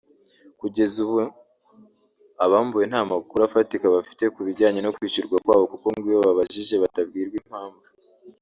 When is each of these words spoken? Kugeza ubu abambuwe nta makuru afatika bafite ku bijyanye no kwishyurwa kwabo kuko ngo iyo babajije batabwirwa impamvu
Kugeza 0.59 0.95
ubu 1.05 1.19
abambuwe 2.45 2.83
nta 2.89 3.01
makuru 3.11 3.39
afatika 3.43 3.85
bafite 3.95 4.23
ku 4.33 4.39
bijyanye 4.47 4.79
no 4.81 4.93
kwishyurwa 4.95 5.35
kwabo 5.43 5.65
kuko 5.71 5.85
ngo 5.95 6.07
iyo 6.11 6.19
babajije 6.25 6.75
batabwirwa 6.83 7.35
impamvu 7.43 7.85